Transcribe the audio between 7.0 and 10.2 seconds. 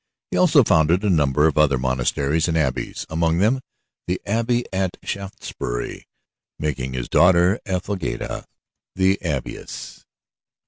daughter, Ethelgeda, the abbess.